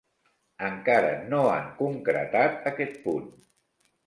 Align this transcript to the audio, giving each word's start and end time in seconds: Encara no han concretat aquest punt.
Encara 0.67 1.11
no 1.33 1.41
han 1.49 1.67
concretat 1.83 2.67
aquest 2.73 2.99
punt. 3.05 3.31